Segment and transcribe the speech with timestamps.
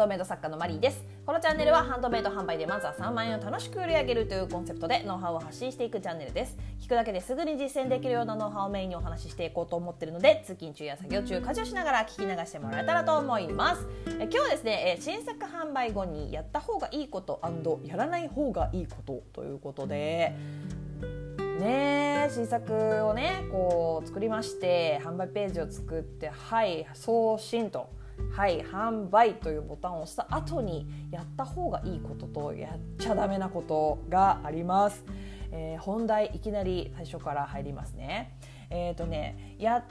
[0.00, 1.04] ドメイド作家のマリーです。
[1.26, 6.56] このチャンネルはハンドメイド販売でまずは3万円を楽しく売り上げるというコンセプトでノウハウを発信していくチャンネルです。
[6.80, 13.86] 聞くだけですぐに実践できるようなノウハウをメインにお話ししていこうと思ってるので通勤中や作業中家事をしながら聞き流してもらえたらと思います。
[14.06, 17.38] え今日はですね新作販売後にやった方がいいこと
[17.84, 20.34] やらない方がいいことということで
[21.60, 22.72] ね新作
[23.04, 27.99] をねこう作りまして販売ページを作ってはい送信と
[28.32, 35.04] はい販売というボタンを押した後にやった方がいいこととやっちゃダメなことがあります、
[35.52, 38.36] えー、本題いきなり最初から入りますね。
[38.70, 39.84] えっ、ー、とねや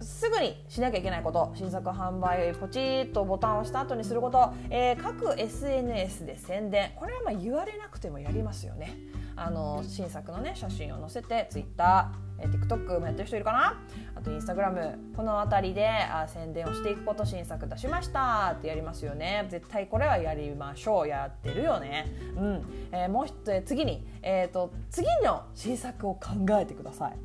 [0.00, 1.52] すぐにしなきゃいけないこと。
[1.54, 6.92] 新作販売ポチッとボタンを押した後にすること、えー、各 SNS で宣伝。
[6.96, 8.96] これはまあ言われなくてもやりますよね。
[9.36, 13.80] あの新作のね写真を載せて Twitter、え TikTok もやってる人いるかな？
[14.14, 19.46] あと Instagram この辺りであ宣伝をしていくこと新作出しましたってやりますよね。
[19.50, 21.08] 絶対これはやりましょう。
[21.08, 22.12] やってるよね。
[22.36, 22.62] うん。
[22.92, 26.20] えー、もう一つ次に、えーと、次の新作を考
[26.60, 27.18] えてください。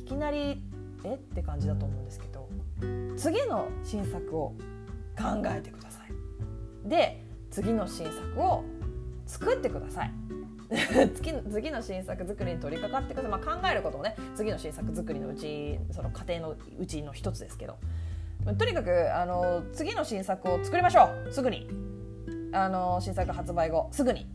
[0.00, 0.62] いきなり
[1.04, 1.14] え？
[1.14, 2.48] って感じだと思うんですけど
[3.16, 4.54] 次の新作を
[5.18, 6.88] 考えてください。
[6.88, 8.64] で次の新作を
[9.26, 10.12] 作ってください。
[11.16, 17.76] 次の次の新作作りに取り掛かってください、まあ、考えることもね次の新作作りのうちその過程のうちの一つですけど。
[18.58, 21.32] とにかくあの次の新作を作りましょう。
[21.32, 21.68] すぐに。
[22.52, 23.88] あの新作発売後。
[23.92, 24.26] すぐに。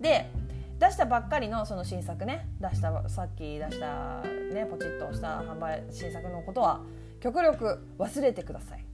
[0.00, 0.30] で
[0.78, 2.48] 出したばっかりのその新作ね。
[2.60, 6.80] 出したさっき出したねポチッとした販売新作のことは
[7.20, 8.84] 極力忘れてください。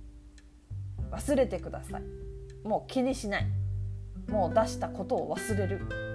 [1.11, 2.03] 忘れてください。
[2.67, 3.47] もう気にしない。
[4.29, 6.08] もう出したことを忘れる。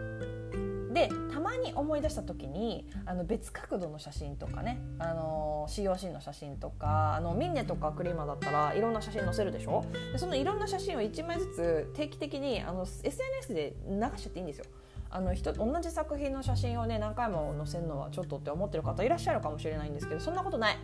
[1.64, 9.84] に思い出した時にあの別角度の写真とかねあの COC の写真とかあのミンネとかクリーマだったらいろんな写真載せるでしょ？
[10.12, 14.66] でそのいろんな写真を1枚ずつ定期的にあの SNS で流しちゃっていいんですよ。
[15.10, 20.78] あの人同じ作品の写真をね何回も載せるのはちょっとって思ってる方いらっしゃるかもしれないんですけどそんなことない。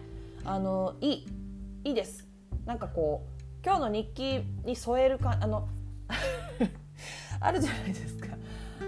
[0.45, 1.27] あのいい。
[1.85, 2.27] いいです。
[2.65, 5.67] なんかこう今日の日記に添えるかあの
[7.41, 8.27] あるじゃないですか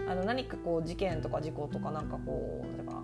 [0.09, 3.01] あの何かこう事件とか事故とかなんかこうだから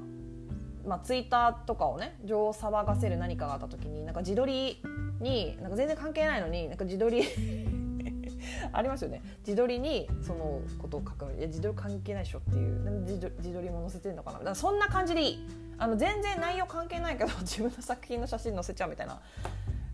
[0.88, 4.82] まあ、ツイッターとかをね情を騒がせる何かがあった時になんか自撮り
[5.20, 7.24] になんか全然関係ないのになんか自撮り
[8.72, 9.22] ありますよね。
[9.46, 14.40] 自撮りにそのことを書くいや自撮り関係ないでしょっていう自撮りも載せてるのかな？
[14.40, 15.48] だからそんな感じでいい。
[15.78, 19.20] あの全然内容関係ないけど自分の作品の写真載せちゃうみたいな。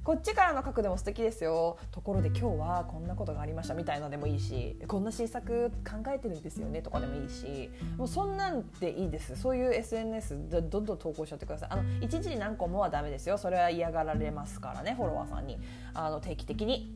[0.03, 1.77] こっちからの角度も素敵ですよ。
[1.91, 9.37] ところで今日はこんなことがありましたみたいなでもいいしこんな新作考えてるんですよねとかでもいいしもうそんなんでいいです。
[9.37, 11.69] そういう SNS どんどん投稿しちゃってください。
[11.71, 13.37] あの1時何個もはダメですよ。
[13.37, 15.57] それは嫌がられますからねフォロワーさんに。
[15.93, 16.93] あの定期的に。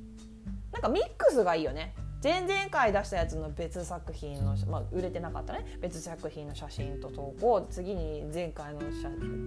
[0.73, 1.95] なんかミックスがいいよね。
[2.23, 5.77] 前々回出したやつの別作品の、まあ、売れてなかったね。
[5.81, 7.67] 別作品の写真と投稿。
[7.69, 8.81] 次に前回の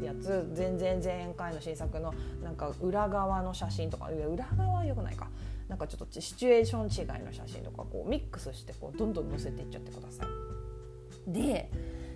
[0.05, 0.49] やつ。
[0.57, 4.09] 前々前回の新作のなんか裏側の写真とか。
[4.09, 5.29] 裏側はよくないか。
[5.69, 11.33] なんかちょっとシチュエーション違いの写真とかこうミックスしてこうどんどん載せていっちゃってください。
[11.33, 11.71] で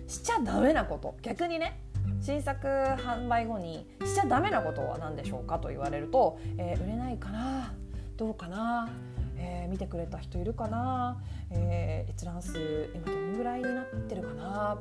[0.07, 1.15] しちゃダメなこと。
[1.21, 1.81] 逆にね
[2.21, 7.73] 新作販売後にしちゃダメなことは何でしょうかと言われると、えー、売れないかな。
[8.17, 8.89] どうかな
[9.37, 14.77] えー、見てくれた人いるかな、えー、閲覧数今どんぐらいになってるかな？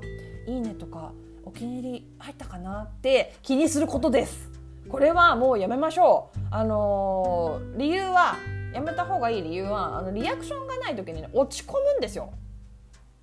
[0.47, 1.13] いいねとか
[1.45, 2.83] お気に入り入ったかな？
[2.83, 4.51] って気にすることです。
[4.89, 6.39] これはもうやめましょう。
[6.51, 8.37] あのー、理由は
[8.73, 12.33] やめた方がいい理由はあのリアクションがない時に、ね、落ち込むんですよ。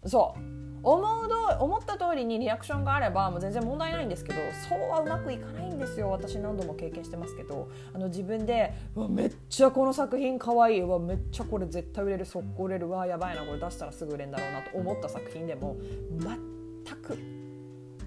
[0.06, 0.41] そう。
[0.84, 6.09] 思うど思った通りにリアクションがあればもう全然問題ないんですけどそうはうまくいかないんですよ。
[6.09, 7.69] 私何度も経験してますけど。
[7.94, 15.78] あの自分でわめっちゃこの作品かわいいわめっちゃこれ絶対売れる速攻売れるわやばいなこれ出したらすぐ売れるんだろうなと思った作品でも
[16.20, 17.18] 全く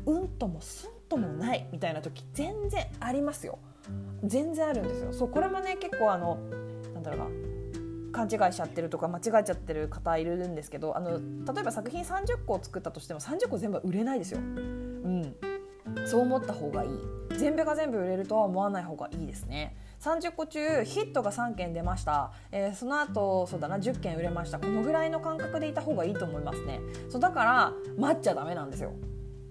[0.06, 3.58] うんともすんともないみたいな時全然ありますよ。
[4.24, 5.12] 全然あるんですよ。
[5.12, 6.38] そうこれもね結構あの
[6.94, 7.53] なんだろうな。
[8.14, 11.18] 勘違いしちゃってるとか間違えちゃってる方いるんですけどあの
[11.52, 14.38] 例えば作品30個作ったとしても30個全部売れないですよ。
[14.38, 15.36] うん。
[16.06, 16.90] そう思った方がいい。
[17.36, 19.76] 全部が全部売れるとは思わない方がいいですね。
[20.00, 24.58] 30個中ヒットが3件出ました、えー、その後そうだな10件売れました。
[24.58, 26.80] このぐらいの感覚でいた方がいいと思いますね。
[27.08, 28.92] そうだから待っちゃダメなんですよ。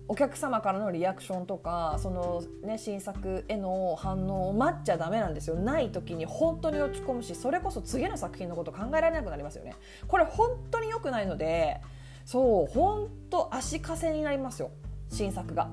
[0.08, 5.56] お客様からのリアクションとかその、ね、新作への反応を待っちゃダメなんですよ。
[5.56, 9.76] ない時に本当に落ち込むしそれこそ次の作品のこと考えられなくなりますよね。
[10.08, 11.82] これ本当に良くないので
[12.26, 14.72] そう本当足かせになりますよ。
[15.10, 15.72] 新作が。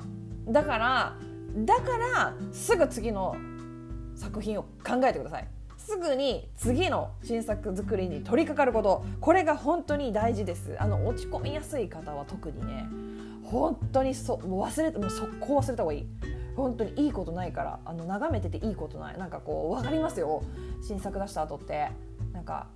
[0.48, 1.16] だから
[1.64, 3.34] だからすぐ次の
[4.14, 5.48] 作品を考えてください。
[5.90, 9.04] すぐに次の新作作りに取り掛かること。
[9.20, 10.76] これが本当に大事です。
[10.78, 12.87] あの落ち込みやすい方は特にね
[13.42, 16.06] 本当にそもう忘れてもう速攻忘れた方がいい。
[16.54, 19.19] 本当にいいことないからあの眺めてていいことない。
[19.19, 20.44] なんかこう分かりますよ。
[20.81, 21.90] 新作出した後って。
[22.32, 22.69] なんか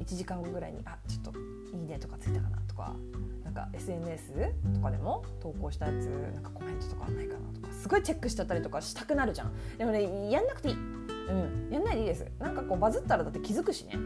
[0.00, 2.96] 1時間後ぐらいにあちょっといいねとかついたかなとか。
[3.44, 4.32] なんか SNS
[4.74, 7.72] とかでも投稿したやつなんかコメントとかないかなとか。
[7.72, 9.52] すごいチェックしちゃったりとかしたくなるじゃん。
[9.78, 10.76] でもねやんなくていい。
[11.28, 11.72] うん。
[11.72, 12.26] やんないでいいです。
[12.38, 13.98] なんかこうバズったらだって気づくしね。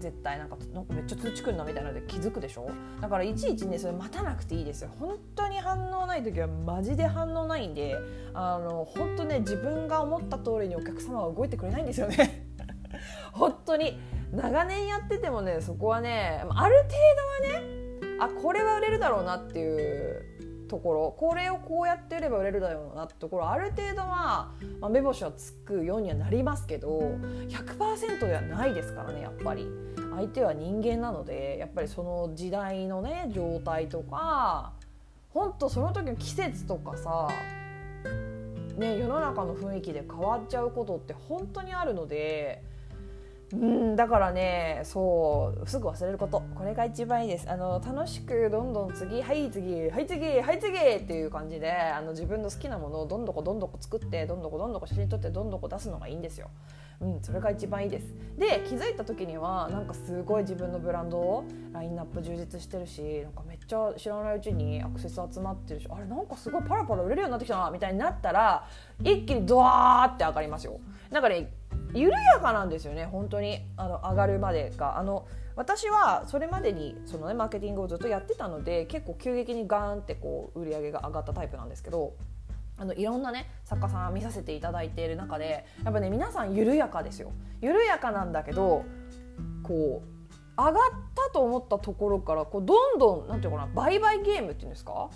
[0.00, 2.70] 絶対なんかなんかめっちゃ通知くんのみたいなので気づくでしょ。
[3.00, 4.90] だからいちいちねそれ待たなくていいですよ。
[4.98, 7.96] 本当に反応ない時はマジで反応ないんで
[8.32, 12.46] あの本当ね自分が思った通りにお客様は動いてくれないんですよね。
[13.32, 13.98] 本当に。
[14.32, 16.88] 長年やっててもねそこはねある程
[17.50, 17.80] 度はね
[18.20, 20.39] あこれは売れるだろうなっていう
[20.70, 27.18] ところこれをこうやって売れば売れるだろうなってところある程度は、まあ、目星はつくようにはなりますけど
[27.48, 29.66] 100%ではないですからねやっぱり。
[30.14, 34.72] 相手は人間なのでやっぱりその時代のね状態とか
[35.30, 37.28] 本当その時の季節とかさ
[38.76, 42.62] ね世の中の雰囲気で変わっちゃうことって本当にあるので
[43.52, 46.42] うんだからねそうすぐ忘れること。
[46.54, 47.50] これが一番いいです。
[47.50, 56.48] あの楽しくどんどん次はい次はい次はい次っていう感じであの自分の好きなものをどんどこどんどこ作ってどんどこどんどこ写真撮ってどんどこ出すのがいいんですよ。
[57.00, 58.14] うん、それが一番いいです。
[58.38, 68.66] で気づいた時にはなんかすごい自分のブランドをラインナップ充実してるしなんかめっちゃ知らないうちにアクセス集まってるしあれなんかすごいパラパラ売れるようになってきたなみたいになったら
[69.02, 70.78] 一気にドワーって上がりますよ。
[71.10, 71.50] なんかね
[71.92, 73.66] 緩やかなんですよね本当に。
[73.76, 74.98] あの上がるまでが。
[74.98, 75.26] あの
[75.56, 82.14] 私はそれまでにその、ね、マーケティングをずっとやってたので結構急激にガーンってこう売り上げが上がったタイプなんですけど
[82.78, 87.32] あのいろんなね作家さん見させていただいている中でやっぱね皆さん緩やかですよ。
[87.60, 88.84] 緩やかなんだけど
[89.62, 90.74] こう上がっ
[91.14, 95.10] たと思ったところからこうどんどんなんていうかな売買ゲームっていうんですか？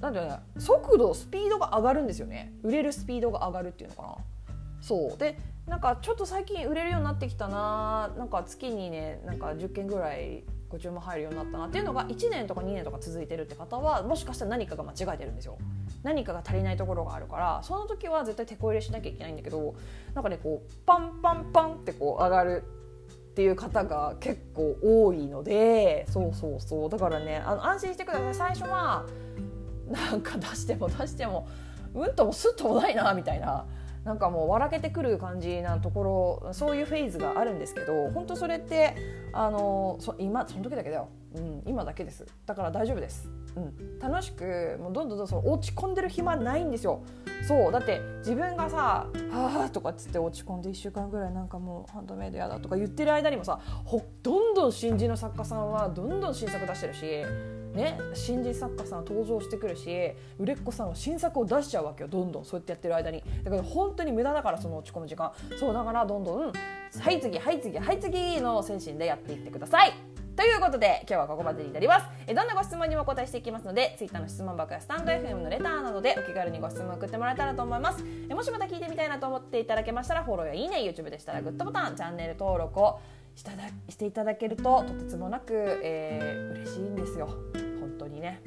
[0.00, 2.52] なんていうの速度スピードが上がるんですよね。
[2.62, 4.14] 売れるスピードが上がるっていうのかな。
[4.80, 5.18] そう。
[5.18, 5.36] で
[5.68, 8.10] なんかちょっと最近売れるようになってきたな。
[8.16, 15.58] なんか月にねなんか10件ぐらいご注文入るようになったなっていうのが1年とか2年とか続いてるって方はもしかしたら何かが間違えてるんですよ。
[16.02, 19.74] 何かが足りないところがあるからその時は絶対手こ入れしなきゃいけないんだけど
[20.14, 22.62] なんかねこうパンパンパンってこう上がる
[23.30, 26.90] っていう方が結構多いのでそうそうそう。
[26.90, 28.34] だからねあの安心してください。
[28.34, 29.06] 最初は
[29.90, 31.48] なんか出しても出しても
[31.94, 33.66] うんともすっともないなみたいな。
[34.04, 38.96] なんかもう笑けてくる感じなところそういうフェーズがあるんですけど本当それって
[39.32, 42.26] あのそ今その時だけだよ、うん、今だけです。
[42.46, 47.02] だから大丈夫です、うん、楽しくもうどんどんどんどん落ち込んでる暇ないんですよ。
[47.46, 47.72] そう。
[47.72, 57.24] だって自分がさ「はあ」とかっつって落ち込んで1週間ぐらいなんかもうハンドメイドやだとか言ってる間にもさほどんどん新人の作家さんはどんどん新作出してるし
[57.74, 63.22] ね、新人作家さん登場してくるし売れっ子さんは新作を出しちゃうわけよどんどんそうやってやってる間に。
[63.44, 65.32] だから本当に無駄だからその落ち込む時間。
[65.58, 66.52] そうだからどんどん。
[66.52, 69.92] はい次はい次はい次の精神でやっていってください。
[70.38, 72.06] ということで今日はここまでになります。
[72.26, 78.04] えどんなご質問にもお答えしていきますので Twitter の質問箱やスタンド FM のレターなどでお気軽にご質問送ってもらえたらと思います。
[78.30, 83.00] えもしまた聞いてみたいなと思っていただけましたらフォローやいいね YouTube でしたらグッドボタンチャンネル登録を。
[83.38, 87.28] しただしていただけるととてつもなく、えー、嬉しいんですよ。
[87.78, 88.42] 本当にね。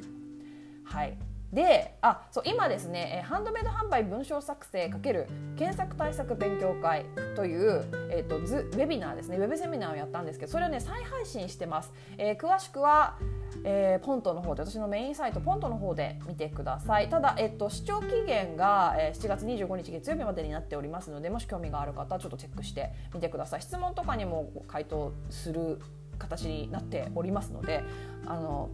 [0.84, 1.16] はい。
[1.52, 7.04] であそう今ですね、えハンドメイド販売文章作成×検索対策勉強会
[7.36, 13.18] という、えーと、ズウェビナーですねウェブセミナーをやったんですけどそれをね再配信してます、えー、詳しくは、
[13.64, 17.10] えー、ポントの方で私のメインサイトポントの方で見てください。
[17.10, 23.62] ただ、えーと、視聴期限が、えー、7月25日月曜日までになっておりますのでもし興味がある方はちょっとチェックしてみてください。
[23.62, 25.80] 質問とかにも回答する
[26.18, 27.82] 形になっておりますので
[28.26, 28.70] あの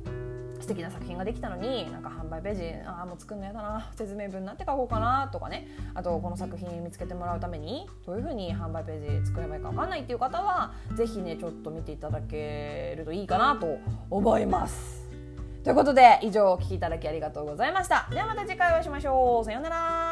[0.60, 13.78] 素敵な作品ができたのになんか販売ページああもう作るのやだな説明文なんて書こうかなとかねあとこの作品見つけてもらうためにどういうふうに販売ページ作ればいいか分かんないっていう方は是非ねちょっと見ていただけるといいかなと
[14.10, 15.08] 思います。
[15.64, 18.08] ということで以上お聴きいただきありがとうございました。
[18.10, 19.44] ではまた次回お会いしましょう。
[19.44, 20.07] さようなら。